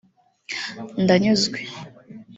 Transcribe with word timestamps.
Ndanyuzwe 1.03 1.59